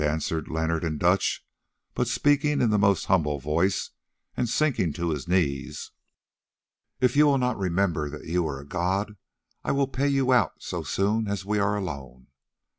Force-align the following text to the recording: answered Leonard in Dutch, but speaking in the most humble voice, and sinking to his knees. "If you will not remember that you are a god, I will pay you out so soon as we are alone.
answered 0.03 0.47
Leonard 0.47 0.83
in 0.83 0.97
Dutch, 0.97 1.45
but 1.93 2.07
speaking 2.07 2.59
in 2.59 2.71
the 2.71 2.79
most 2.79 3.05
humble 3.05 3.37
voice, 3.37 3.91
and 4.35 4.49
sinking 4.49 4.93
to 4.93 5.11
his 5.11 5.27
knees. 5.27 5.91
"If 6.99 7.15
you 7.15 7.27
will 7.27 7.37
not 7.37 7.55
remember 7.59 8.09
that 8.09 8.25
you 8.25 8.47
are 8.47 8.59
a 8.59 8.65
god, 8.65 9.15
I 9.63 9.71
will 9.73 9.85
pay 9.87 10.07
you 10.07 10.33
out 10.33 10.53
so 10.57 10.81
soon 10.81 11.27
as 11.27 11.45
we 11.45 11.59
are 11.59 11.75
alone. 11.77 12.29